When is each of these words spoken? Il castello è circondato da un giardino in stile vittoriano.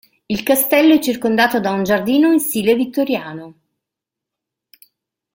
Il 0.29 0.41
castello 0.41 0.95
è 0.95 0.99
circondato 0.99 1.59
da 1.59 1.69
un 1.73 1.83
giardino 1.83 2.31
in 2.31 2.39
stile 2.39 2.73
vittoriano. 2.73 3.55